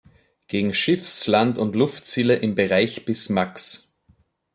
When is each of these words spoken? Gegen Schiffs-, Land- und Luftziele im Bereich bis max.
Gegen 0.47 0.73
Schiffs-, 0.73 1.27
Land- 1.27 1.59
und 1.59 1.75
Luftziele 1.75 2.35
im 2.37 2.55
Bereich 2.55 3.05
bis 3.05 3.29
max. 3.29 3.93